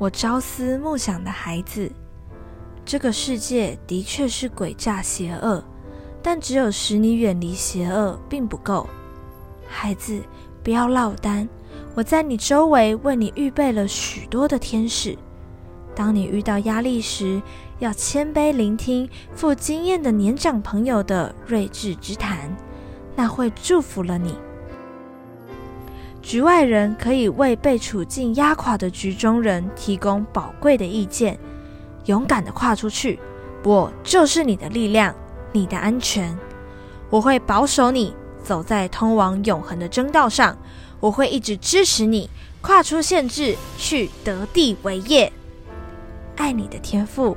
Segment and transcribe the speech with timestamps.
[0.00, 1.92] 我朝思暮想的孩子，
[2.86, 5.62] 这个世界的确是诡诈邪恶，
[6.22, 8.88] 但只有使你远离邪恶并不够。
[9.68, 10.18] 孩子，
[10.64, 11.46] 不要落单，
[11.94, 15.14] 我在你周围为你预备了许多的天使。
[15.94, 17.42] 当你遇到压力时，
[17.78, 22.56] 要谦卑聆听富经验的年长朋友的睿智之谈，
[23.14, 24.34] 那会祝福了你。
[26.22, 31.38] 局外人可以为被处境压垮的局中人提供宝贵的意见，
[32.04, 33.18] 勇敢地跨出去，
[33.64, 35.14] 我就是你的力量，
[35.52, 36.36] 你的安全。
[37.08, 40.56] 我会保守你走在通往永恒的征道上，
[41.00, 42.28] 我会一直支持你
[42.60, 45.32] 跨出限制，去得地为业。
[46.36, 47.36] 爱你的天赋。